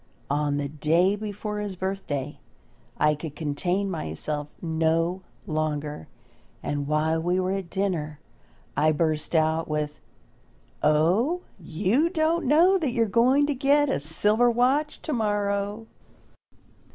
[0.31, 2.39] On the day before his birthday
[2.97, 6.07] I could contain myself no longer
[6.63, 8.19] and while we were at dinner
[8.75, 9.99] I burst out with,
[10.81, 15.85] "Oh, you don't know that you are going to get a silver watch to morrow!"